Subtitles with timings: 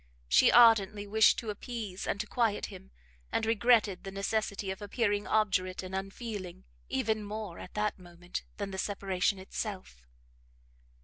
[0.27, 2.89] She ardently wished to appease and to quiet him,
[3.31, 8.71] and regretted the necessity of appearing obdurate and unfeeling, even more, at that moment, than
[8.71, 10.01] the separation itself.